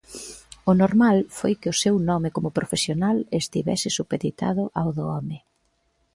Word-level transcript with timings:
O 0.69 0.71
normal 0.81 1.17
foi 1.37 1.53
que 1.61 1.71
o 1.73 1.79
seu 1.83 1.95
nome 2.09 2.29
como 2.35 2.55
profesional 2.59 3.17
estivese 3.41 3.89
supeditado 3.97 4.63
ao 4.79 4.89
do 4.97 5.03
home. 5.13 5.37